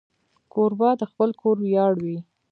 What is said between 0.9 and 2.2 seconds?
د خپل کور ویاړ وي.